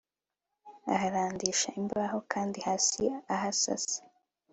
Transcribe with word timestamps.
aharandisha 0.93 1.69
imbaho 1.81 2.17
kandi 2.31 2.57
hasi 2.67 3.03
ahasasa 3.33 3.99